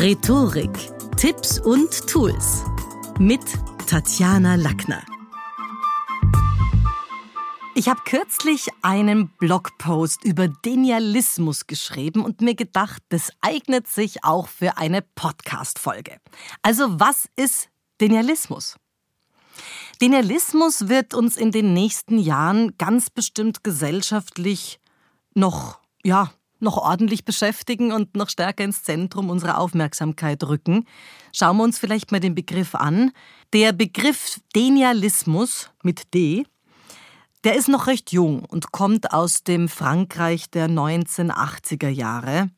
Rhetorik, 0.00 0.70
Tipps 1.16 1.58
und 1.58 2.06
Tools 2.06 2.62
mit 3.18 3.40
Tatjana 3.88 4.54
Lackner. 4.54 5.02
Ich 7.74 7.88
habe 7.88 8.02
kürzlich 8.04 8.68
einen 8.82 9.30
Blogpost 9.38 10.22
über 10.22 10.46
Denialismus 10.46 11.66
geschrieben 11.66 12.24
und 12.24 12.40
mir 12.42 12.54
gedacht, 12.54 13.02
das 13.08 13.32
eignet 13.40 13.88
sich 13.88 14.22
auch 14.22 14.46
für 14.46 14.78
eine 14.78 15.02
Podcast-Folge. 15.02 16.18
Also, 16.62 17.00
was 17.00 17.28
ist 17.34 17.68
Denialismus? 18.00 18.76
Denialismus 20.00 20.86
wird 20.86 21.12
uns 21.12 21.36
in 21.36 21.50
den 21.50 21.74
nächsten 21.74 22.18
Jahren 22.18 22.78
ganz 22.78 23.10
bestimmt 23.10 23.64
gesellschaftlich 23.64 24.78
noch, 25.34 25.80
ja, 26.04 26.30
noch 26.60 26.76
ordentlich 26.76 27.24
beschäftigen 27.24 27.92
und 27.92 28.16
noch 28.16 28.28
stärker 28.28 28.64
ins 28.64 28.82
Zentrum 28.82 29.30
unserer 29.30 29.58
Aufmerksamkeit 29.58 30.42
rücken. 30.44 30.86
Schauen 31.32 31.56
wir 31.58 31.64
uns 31.64 31.78
vielleicht 31.78 32.12
mal 32.12 32.20
den 32.20 32.34
Begriff 32.34 32.74
an. 32.74 33.12
Der 33.52 33.72
Begriff 33.72 34.40
Denialismus 34.54 35.70
mit 35.82 36.14
D, 36.14 36.44
der 37.44 37.56
ist 37.56 37.68
noch 37.68 37.86
recht 37.86 38.12
jung 38.12 38.44
und 38.44 38.72
kommt 38.72 39.12
aus 39.12 39.44
dem 39.44 39.68
Frankreich 39.68 40.50
der 40.50 40.68
1980er 40.68 41.88
Jahre. 41.88 42.50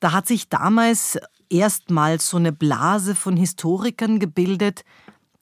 Da 0.00 0.12
hat 0.12 0.28
sich 0.28 0.48
damals 0.48 1.18
erstmals 1.50 2.30
so 2.30 2.36
eine 2.36 2.52
Blase 2.52 3.14
von 3.14 3.36
Historikern 3.36 4.18
gebildet, 4.20 4.84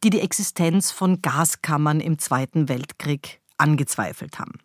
die 0.03 0.11
die 0.11 0.21
Existenz 0.21 0.91
von 0.91 1.21
Gaskammern 1.21 2.01
im 2.01 2.19
Zweiten 2.19 2.69
Weltkrieg 2.69 3.41
angezweifelt 3.59 4.39
haben. 4.39 4.59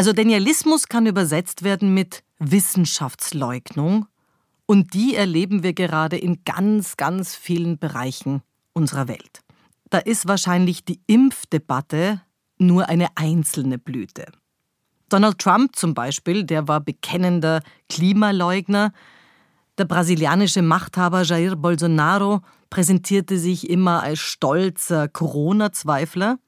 Also 0.00 0.14
Denialismus 0.14 0.88
kann 0.88 1.04
übersetzt 1.04 1.62
werden 1.62 1.92
mit 1.92 2.24
Wissenschaftsleugnung 2.38 4.06
und 4.64 4.94
die 4.94 5.14
erleben 5.14 5.62
wir 5.62 5.74
gerade 5.74 6.16
in 6.16 6.42
ganz, 6.46 6.96
ganz 6.96 7.36
vielen 7.36 7.78
Bereichen 7.78 8.40
unserer 8.72 9.08
Welt. 9.08 9.42
Da 9.90 9.98
ist 9.98 10.26
wahrscheinlich 10.26 10.86
die 10.86 11.02
Impfdebatte 11.06 12.22
nur 12.56 12.88
eine 12.88 13.08
einzelne 13.14 13.76
Blüte. 13.76 14.24
Donald 15.10 15.38
Trump 15.38 15.76
zum 15.76 15.92
Beispiel, 15.92 16.44
der 16.44 16.66
war 16.66 16.80
bekennender 16.80 17.60
Klimaleugner. 17.90 18.94
Der 19.76 19.84
brasilianische 19.84 20.62
Machthaber 20.62 21.24
Jair 21.24 21.56
Bolsonaro 21.56 22.40
präsentierte 22.70 23.36
sich 23.38 23.68
immer 23.68 24.02
als 24.02 24.20
stolzer 24.20 25.08
Corona-Zweifler 25.08 26.38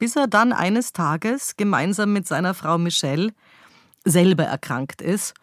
bis 0.00 0.16
er 0.16 0.26
dann 0.26 0.52
eines 0.52 0.92
Tages 0.92 1.56
gemeinsam 1.56 2.12
mit 2.12 2.26
seiner 2.26 2.54
Frau 2.54 2.78
Michelle 2.78 3.32
selber 4.04 4.44
erkrankt 4.44 5.02
ist 5.02 5.34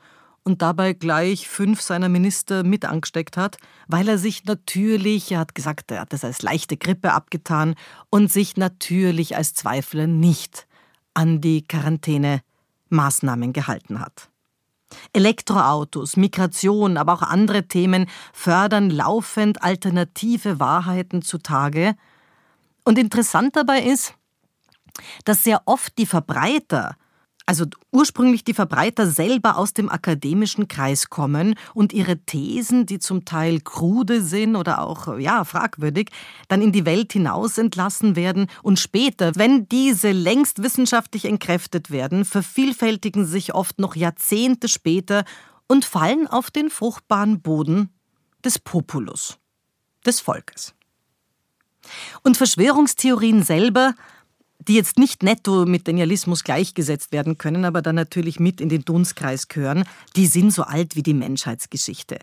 und 0.44 0.62
dabei 0.62 0.94
gleich 0.94 1.48
fünf 1.48 1.80
seiner 1.82 2.10
Minister 2.10 2.64
mit 2.64 2.84
angesteckt 2.84 3.38
hat, 3.38 3.58
weil 3.88 4.08
er 4.08 4.18
sich 4.18 4.46
natürlich, 4.46 5.32
er 5.32 5.40
hat 5.40 5.56
gesagt, 5.56 5.92
er 5.92 6.02
hat 6.02 6.12
das 6.12 6.24
als 6.24 6.42
leichte 6.42 6.76
Grippe 6.76 7.14
abgetan 7.14 7.76
und 8.10 8.32
sich 8.32 8.58
natürlich 8.58 9.38
als 9.38 9.54
Zweifler 9.54 10.08
nicht 10.08 10.68
an 11.14 11.40
die 11.40 11.68
Quarantänemaßnahmen 11.68 13.54
gehalten 13.54 14.00
hat. 14.00 14.30
Elektroautos, 15.14 16.18
Migration, 16.18 16.98
aber 16.98 17.14
auch 17.14 17.22
andere 17.22 17.68
Themen 17.68 18.08
fördern 18.34 18.90
laufend 18.90 19.62
alternative 19.62 20.60
Wahrheiten 20.60 21.22
zutage. 21.22 21.96
Und 22.86 22.98
interessant 22.98 23.56
dabei 23.56 23.82
ist, 23.82 24.14
dass 25.26 25.44
sehr 25.44 25.62
oft 25.66 25.98
die 25.98 26.06
Verbreiter, 26.06 26.96
also 27.46 27.66
ursprünglich 27.94 28.44
die 28.44 28.54
Verbreiter 28.54 29.08
selber 29.08 29.58
aus 29.58 29.74
dem 29.74 29.90
akademischen 29.90 30.68
Kreis 30.68 31.10
kommen 31.10 31.56
und 31.74 31.94
ihre 31.94 32.18
Thesen, 32.18 32.86
die 32.86 33.00
zum 33.00 33.24
Teil 33.24 33.62
krude 33.62 34.22
sind 34.22 34.58
oder 34.58 34.82
auch 34.82 35.18
ja 35.18 35.46
fragwürdig, 35.46 36.10
dann 36.50 36.62
in 36.62 36.74
die 36.74 36.86
Welt 36.86 37.14
hinaus 37.14 37.58
entlassen 37.58 38.18
werden 38.18 38.48
und 38.64 38.80
später, 38.80 39.32
wenn 39.36 39.70
diese 39.70 40.12
längst 40.12 40.62
wissenschaftlich 40.62 41.24
entkräftet 41.24 41.90
werden, 41.90 42.26
vervielfältigen 42.26 43.26
sich 43.26 43.56
oft 43.56 43.80
noch 43.80 43.96
Jahrzehnte 43.96 44.68
später 44.68 45.24
und 45.68 45.86
fallen 45.86 46.28
auf 46.28 46.52
den 46.52 46.70
fruchtbaren 46.70 47.42
Boden 47.42 47.94
des 48.44 48.60
Populus, 48.60 49.38
des 50.06 50.20
Volkes. 50.20 50.74
Und 52.24 52.36
Verschwörungstheorien 52.36 53.44
selber 53.44 53.94
die 54.68 54.74
jetzt 54.74 55.00
nicht 55.00 55.24
netto 55.24 55.66
mit 55.66 55.88
Denialismus 55.88 56.44
gleichgesetzt 56.44 57.12
werden 57.12 57.38
können, 57.38 57.66
aber 57.66 57.82
dann 57.82 57.96
natürlich 57.96 58.40
mit 58.40 58.60
in 58.60 58.70
den 58.70 58.84
Dunstkreis 58.84 59.48
gehören, 59.48 59.86
die 60.16 60.28
sind 60.28 60.52
so 60.54 60.64
alt 60.64 60.96
wie 60.96 61.04
die 61.04 61.14
Menschheitsgeschichte. 61.14 62.20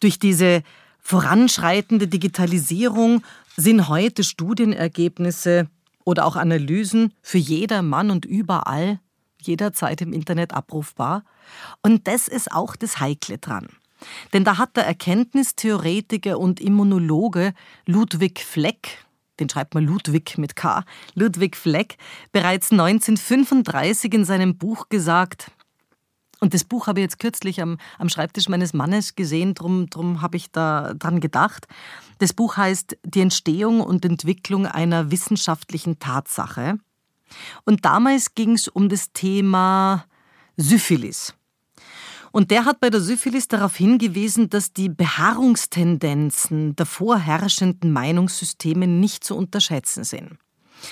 Durch 0.00 0.18
diese 0.18 0.62
voranschreitende 1.00 2.06
Digitalisierung 2.06 3.22
sind 3.56 3.88
heute 3.88 4.24
Studienergebnisse 4.24 5.68
oder 6.04 6.26
auch 6.26 6.36
Analysen 6.36 7.14
für 7.22 7.38
jeder 7.38 7.82
Mann 7.82 8.10
und 8.10 8.24
überall 8.24 9.00
jederzeit 9.40 10.00
im 10.00 10.12
Internet 10.12 10.52
abrufbar. 10.52 11.24
Und 11.82 12.06
das 12.06 12.28
ist 12.28 12.52
auch 12.52 12.76
das 12.76 13.00
Heikle 13.00 13.38
dran. 13.38 13.68
Denn 14.32 14.44
da 14.44 14.58
hat 14.58 14.76
der 14.76 14.86
Erkenntnistheoretiker 14.86 16.38
und 16.38 16.60
Immunologe 16.60 17.52
Ludwig 17.86 18.40
Fleck 18.40 19.07
den 19.40 19.48
schreibt 19.48 19.74
man 19.74 19.84
Ludwig 19.84 20.38
mit 20.38 20.56
K, 20.56 20.84
Ludwig 21.14 21.56
Fleck, 21.56 21.96
bereits 22.32 22.70
1935 22.72 24.12
in 24.14 24.24
seinem 24.24 24.56
Buch 24.56 24.88
gesagt, 24.88 25.50
und 26.40 26.54
das 26.54 26.64
Buch 26.64 26.86
habe 26.86 27.00
ich 27.00 27.04
jetzt 27.04 27.18
kürzlich 27.18 27.60
am, 27.60 27.78
am 27.98 28.08
Schreibtisch 28.08 28.48
meines 28.48 28.72
Mannes 28.72 29.16
gesehen, 29.16 29.54
drum, 29.54 29.90
drum 29.90 30.22
habe 30.22 30.36
ich 30.36 30.52
da 30.52 30.94
dran 30.94 31.20
gedacht. 31.20 31.66
Das 32.18 32.32
Buch 32.32 32.56
heißt 32.56 32.96
Die 33.04 33.20
Entstehung 33.20 33.80
und 33.80 34.04
Entwicklung 34.04 34.66
einer 34.66 35.10
wissenschaftlichen 35.10 35.98
Tatsache. 35.98 36.78
Und 37.64 37.84
damals 37.84 38.34
ging 38.34 38.52
es 38.52 38.68
um 38.68 38.88
das 38.88 39.12
Thema 39.12 40.04
Syphilis. 40.56 41.34
Und 42.32 42.50
der 42.50 42.64
hat 42.64 42.80
bei 42.80 42.90
der 42.90 43.00
Syphilis 43.00 43.48
darauf 43.48 43.76
hingewiesen, 43.76 44.50
dass 44.50 44.72
die 44.72 44.88
Beharrungstendenzen 44.88 46.76
der 46.76 46.86
vorherrschenden 46.86 47.92
Meinungssysteme 47.92 48.86
nicht 48.86 49.24
zu 49.24 49.36
unterschätzen 49.36 50.04
sind. 50.04 50.38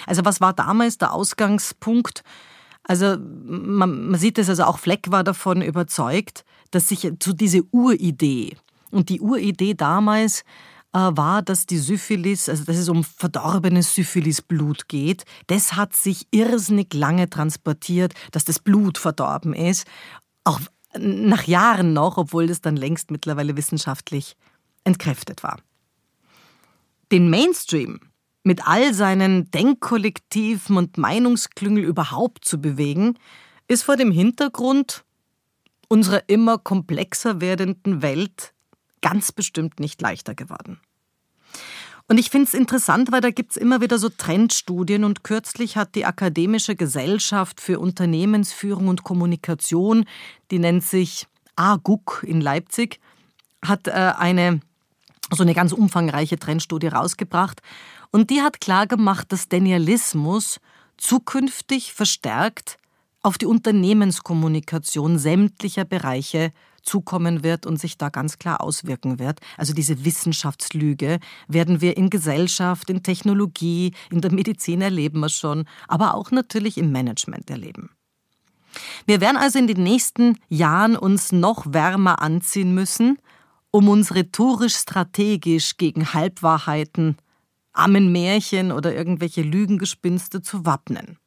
Also 0.07 0.25
was 0.25 0.41
war 0.41 0.53
damals 0.53 0.99
der 0.99 1.13
Ausgangspunkt? 1.13 2.23
Also 2.83 3.17
man, 3.19 4.11
man 4.11 4.21
sieht 4.21 4.39
es, 4.39 4.49
also 4.49 4.65
auch 4.65 4.79
Fleck 4.79 5.11
war 5.11 5.25
davon 5.25 5.63
überzeugt, 5.63 6.45
dass 6.71 6.89
sich 6.89 7.11
zu 7.19 7.33
diese 7.33 7.63
Uridee 7.73 8.57
und 8.91 9.09
die 9.09 9.21
Uridee 9.21 9.75
damals 9.75 10.43
äh, 10.93 10.99
war, 10.99 11.43
dass 11.43 11.67
die 11.67 11.79
Syphilis, 11.79 12.49
also 12.49 12.65
dass 12.65 12.77
es 12.77 12.89
um 12.89 13.05
verdorbenes 13.05 13.95
Syphilisblut 13.95 14.89
geht, 14.89 15.25
das 15.49 15.75
hat 15.75 15.95
sich 15.97 16.27
irrsinnig 16.31 16.95
lange 16.95 17.29
transportiert, 17.29 18.15
dass 18.33 18.45
das 18.45 18.59
Blut 18.59 18.99
verdorben 18.99 19.53
ist. 19.53 19.87
Auch 20.45 20.61
nach 20.99 21.45
Jahren 21.45 21.93
noch, 21.93 22.17
obwohl 22.17 22.47
das 22.47 22.61
dann 22.61 22.77
längst 22.77 23.11
mittlerweile 23.11 23.57
wissenschaftlich 23.57 24.37
entkräftet 24.85 25.43
war. 25.43 25.61
Den 27.13 27.31
Mainstream 27.31 28.01
mit 28.47 28.67
all 28.67 28.95
seinen 28.95 29.51
Denkkollektiven 29.51 30.77
und 30.77 30.99
Meinungsklüngel 30.99 31.83
überhaupt 31.83 32.45
zu 32.45 32.61
bewegen, 32.61 33.19
ist 33.67 33.83
vor 33.83 33.97
dem 33.97 34.13
Hintergrund 34.13 35.05
unserer 35.89 36.29
immer 36.29 36.57
komplexer 36.57 37.41
werdenden 37.41 38.03
Welt 38.03 38.55
ganz 39.01 39.33
bestimmt 39.33 39.81
nicht 39.81 40.01
leichter 40.01 40.37
geworden. 40.37 40.79
Und 42.09 42.19
ich 42.19 42.31
finde 42.31 42.47
es 42.47 42.55
interessant, 42.55 43.11
weil 43.11 43.21
da 43.21 43.31
gibt 43.31 43.53
es 43.53 43.57
immer 43.57 43.81
wieder 43.81 43.99
so 43.99 44.09
Trendstudien 44.09 45.03
und 45.03 45.25
kürzlich 45.25 45.77
hat 45.77 45.97
die 45.97 46.05
Akademische 46.05 46.77
Gesellschaft 46.77 47.61
für 47.61 47.81
Unternehmensführung 47.81 48.89
und 48.89 49.03
Kommunikation, 49.03 50.05
die 50.51 50.61
nennt 50.61 50.85
sich 50.85 51.27
AGUK 51.57 52.23
in 52.25 52.41
Leipzig, 52.41 53.01
hat 53.65 53.89
äh, 53.89 53.91
eine 53.91 54.61
so 55.35 55.43
eine 55.43 55.55
ganz 55.55 55.73
umfangreiche 55.73 56.39
Trendstudie 56.39 56.87
rausgebracht. 56.87 57.61
Und 58.13 58.31
die 58.31 58.43
hat 58.43 58.61
klargemacht, 58.61 59.33
dass 59.33 59.49
Denialismus 59.49 60.61
zukünftig 60.97 61.93
verstärkt 61.93 62.79
auf 63.23 63.39
die 63.39 63.47
Unternehmenskommunikation 63.47 65.19
sämtlicher 65.19 65.85
Bereiche 65.85 66.53
zukommen 66.87 67.43
wird 67.43 67.67
und 67.67 67.79
sich 67.79 67.99
da 67.99 68.09
ganz 68.09 68.39
klar 68.39 68.63
auswirken 68.63 69.19
wird. 69.19 69.41
Also 69.57 69.75
diese 69.75 70.05
Wissenschaftslüge 70.05 71.19
werden 71.49 71.81
wir 71.81 71.97
in 71.97 72.11
Gesellschaft, 72.11 72.89
in 72.91 73.03
Technologie, 73.03 73.93
in 74.11 74.21
der 74.21 74.33
Medizin 74.33 74.81
erleben 74.81 75.21
wir 75.21 75.29
schon, 75.29 75.65
aber 75.89 76.15
auch 76.15 76.31
natürlich 76.31 76.79
im 76.79 76.93
Management 76.93 77.51
erleben. 77.51 77.91
Wir 79.07 79.21
werden 79.21 79.37
also 79.37 79.59
in 79.59 79.67
den 79.67 79.83
nächsten 79.83 80.39
Jahren 80.49 80.97
uns 80.97 81.33
noch 81.33 81.65
wärmer 81.73 82.21
anziehen 82.21 82.75
müssen, 82.75 83.19
um 83.71 83.89
uns 83.89 84.15
rhetorisch-strategisch 84.15 85.77
gegen 85.77 86.15
Halbwahrheiten, 86.15 87.17
Ammenmärchen 87.73 88.73
oder 88.73 88.95
irgendwelche 88.95 89.43
Lügengespinste 89.43 90.43
zu 90.43 90.65
wappnen. 90.65 91.19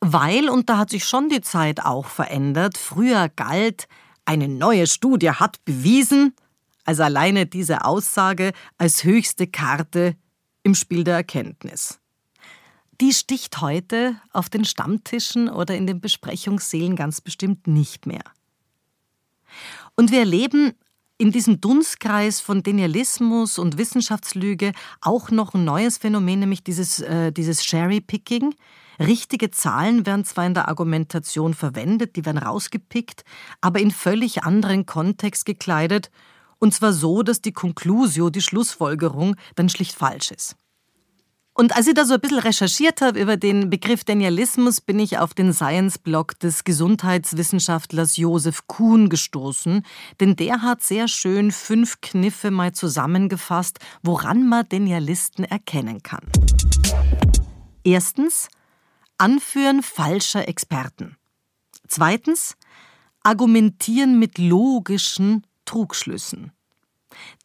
Weil, 0.00 0.48
und 0.50 0.68
da 0.68 0.78
hat 0.78 0.90
sich 0.90 1.04
schon 1.04 1.28
die 1.28 1.40
Zeit 1.40 1.84
auch 1.84 2.06
verändert, 2.06 2.76
früher 2.76 3.28
galt, 3.28 3.88
eine 4.26 4.48
neue 4.48 4.86
Studie 4.86 5.30
hat 5.30 5.64
bewiesen, 5.64 6.34
Also 6.84 7.02
alleine 7.02 7.46
diese 7.46 7.84
Aussage 7.84 8.52
als 8.78 9.02
höchste 9.02 9.46
Karte 9.48 10.16
im 10.62 10.74
Spiel 10.74 11.02
der 11.02 11.16
Erkenntnis. 11.16 11.98
Die 13.00 13.12
sticht 13.12 13.60
heute 13.60 14.20
auf 14.32 14.48
den 14.48 14.64
Stammtischen 14.64 15.48
oder 15.48 15.76
in 15.76 15.86
den 15.86 16.00
Besprechungssälen 16.00 16.96
ganz 16.96 17.20
bestimmt 17.20 17.66
nicht 17.66 18.06
mehr. 18.06 18.22
Und 19.96 20.10
wir 20.12 20.20
erleben 20.20 20.74
in 21.18 21.32
diesem 21.32 21.60
Dunstkreis 21.60 22.40
von 22.40 22.62
Denialismus 22.62 23.58
und 23.58 23.78
Wissenschaftslüge 23.78 24.72
auch 25.00 25.30
noch 25.30 25.54
ein 25.54 25.64
neues 25.64 25.98
Phänomen, 25.98 26.40
nämlich 26.40 26.62
dieses, 26.62 27.00
äh, 27.00 27.32
dieses 27.32 27.64
Sherry-Picking. 27.64 28.54
Richtige 28.98 29.50
Zahlen 29.50 30.06
werden 30.06 30.24
zwar 30.24 30.46
in 30.46 30.54
der 30.54 30.68
Argumentation 30.68 31.54
verwendet, 31.54 32.16
die 32.16 32.24
werden 32.24 32.38
rausgepickt, 32.38 33.24
aber 33.60 33.80
in 33.80 33.90
völlig 33.90 34.44
anderen 34.44 34.86
Kontext 34.86 35.44
gekleidet, 35.44 36.10
und 36.58 36.72
zwar 36.72 36.92
so, 36.94 37.22
dass 37.22 37.42
die 37.42 37.52
Conclusio, 37.52 38.30
die 38.30 38.40
Schlussfolgerung, 38.40 39.36
dann 39.56 39.68
schlicht 39.68 39.94
falsch 39.94 40.30
ist. 40.30 40.56
Und 41.58 41.74
als 41.74 41.86
ich 41.86 41.94
da 41.94 42.04
so 42.04 42.12
ein 42.12 42.20
bisschen 42.20 42.40
recherchiert 42.40 43.00
habe 43.00 43.18
über 43.18 43.38
den 43.38 43.70
Begriff 43.70 44.04
Denialismus, 44.04 44.82
bin 44.82 44.98
ich 44.98 45.16
auf 45.16 45.32
den 45.32 45.54
Science-Blog 45.54 46.38
des 46.38 46.64
Gesundheitswissenschaftlers 46.64 48.18
Josef 48.18 48.66
Kuhn 48.66 49.08
gestoßen, 49.08 49.82
denn 50.20 50.36
der 50.36 50.60
hat 50.60 50.82
sehr 50.82 51.08
schön 51.08 51.50
fünf 51.50 52.02
Kniffe 52.02 52.50
mal 52.50 52.72
zusammengefasst, 52.72 53.78
woran 54.02 54.46
man 54.46 54.68
Denialisten 54.68 55.44
erkennen 55.44 56.02
kann. 56.02 56.26
Erstens, 57.84 58.48
Anführen 59.16 59.82
falscher 59.82 60.46
Experten. 60.46 61.16
Zweitens, 61.88 62.56
Argumentieren 63.22 64.18
mit 64.18 64.36
logischen 64.36 65.46
Trugschlüssen. 65.64 66.52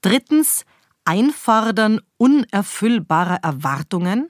Drittens, 0.02 0.66
Einfordern 1.06 2.00
unerfüllbarer 2.18 3.40
Erwartungen. 3.44 4.28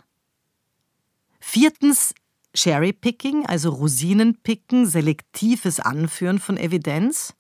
Viertens 1.39 2.13
Cherrypicking, 2.53 3.45
also 3.45 3.69
Rosinenpicken, 3.69 4.85
selektives 4.85 5.79
Anführen 5.79 6.39
von 6.39 6.57
Evidenz. 6.57 7.33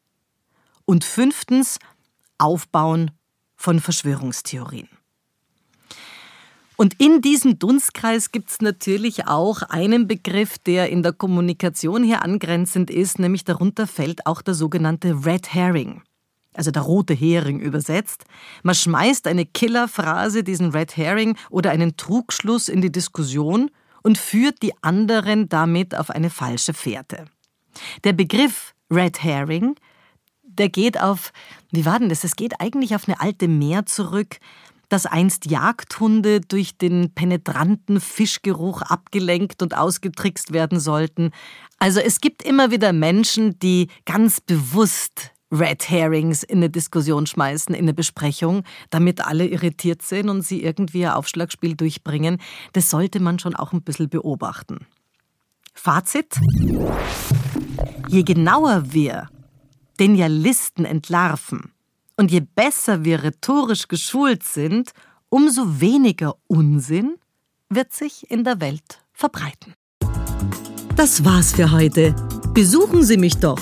Und 0.85 1.03
fünftens 1.03 1.79
Aufbauen 2.37 3.11
von 3.55 3.79
Verschwörungstheorien. 3.79 4.89
Und 6.75 6.99
in 6.99 7.21
diesem 7.21 7.59
Dunstkreis 7.59 8.31
gibt 8.31 8.49
es 8.49 8.61
natürlich 8.61 9.27
auch 9.27 9.61
einen 9.61 10.07
Begriff, 10.07 10.57
der 10.57 10.89
in 10.89 11.03
der 11.03 11.13
Kommunikation 11.13 12.03
hier 12.03 12.23
angrenzend 12.23 12.89
ist, 12.89 13.19
nämlich 13.19 13.43
darunter 13.43 13.85
fällt 13.85 14.25
auch 14.25 14.41
der 14.41 14.55
sogenannte 14.55 15.25
Red 15.25 15.53
Herring 15.53 16.01
also 16.53 16.71
der 16.71 16.81
rote 16.81 17.13
Hering 17.13 17.59
übersetzt. 17.59 18.25
Man 18.63 18.75
schmeißt 18.75 19.27
eine 19.27 19.45
Killerphrase, 19.45 20.43
diesen 20.43 20.71
Red 20.71 20.97
Herring 20.97 21.37
oder 21.49 21.71
einen 21.71 21.97
Trugschluss 21.97 22.67
in 22.67 22.81
die 22.81 22.91
Diskussion 22.91 23.71
und 24.03 24.17
führt 24.17 24.61
die 24.61 24.73
anderen 24.81 25.49
damit 25.49 25.95
auf 25.95 26.09
eine 26.09 26.29
falsche 26.29 26.73
Fährte. 26.73 27.25
Der 28.03 28.13
Begriff 28.13 28.73
Red 28.89 29.23
Herring, 29.23 29.75
der 30.43 30.69
geht 30.69 30.99
auf, 30.99 31.31
wie 31.71 31.85
war 31.85 31.99
denn 31.99 32.09
das? 32.09 32.23
Es 32.23 32.35
geht 32.35 32.59
eigentlich 32.59 32.95
auf 32.95 33.07
eine 33.07 33.21
alte 33.21 33.47
Meer 33.47 33.85
zurück, 33.85 34.39
dass 34.89 35.05
einst 35.05 35.49
Jagdhunde 35.49 36.41
durch 36.41 36.77
den 36.77 37.13
penetranten 37.13 38.01
Fischgeruch 38.01 38.81
abgelenkt 38.81 39.61
und 39.63 39.77
ausgetrickst 39.77 40.51
werden 40.51 40.81
sollten. 40.81 41.31
Also 41.79 42.01
es 42.01 42.19
gibt 42.19 42.43
immer 42.43 42.71
wieder 42.71 42.91
Menschen, 42.91 43.57
die 43.59 43.87
ganz 44.05 44.41
bewusst 44.41 45.31
Red 45.51 45.89
Herrings 45.89 46.43
in 46.43 46.59
eine 46.59 46.69
Diskussion 46.69 47.27
schmeißen, 47.27 47.75
in 47.75 47.83
eine 47.85 47.93
Besprechung, 47.93 48.63
damit 48.89 49.25
alle 49.25 49.45
irritiert 49.45 50.01
sind 50.01 50.29
und 50.29 50.43
sie 50.43 50.63
irgendwie 50.63 51.05
ein 51.05 51.13
Aufschlagspiel 51.13 51.75
durchbringen. 51.75 52.39
Das 52.73 52.89
sollte 52.89 53.19
man 53.19 53.39
schon 53.39 53.55
auch 53.55 53.73
ein 53.73 53.81
bisschen 53.81 54.09
beobachten. 54.09 54.85
Fazit? 55.73 56.39
Je 58.07 58.23
genauer 58.23 58.93
wir 58.93 59.29
Denialisten 59.99 60.85
entlarven 60.85 61.71
und 62.17 62.31
je 62.31 62.41
besser 62.41 63.03
wir 63.03 63.23
rhetorisch 63.23 63.87
geschult 63.87 64.43
sind, 64.43 64.91
umso 65.29 65.79
weniger 65.79 66.35
Unsinn 66.47 67.15
wird 67.69 67.93
sich 67.93 68.29
in 68.29 68.43
der 68.43 68.59
Welt 68.61 69.01
verbreiten. 69.13 69.73
Das 70.95 71.23
war's 71.23 71.53
für 71.53 71.71
heute. 71.71 72.15
Besuchen 72.53 73.03
Sie 73.03 73.17
mich 73.17 73.37
doch 73.37 73.61